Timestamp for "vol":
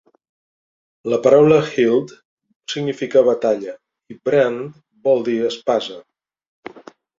5.07-5.25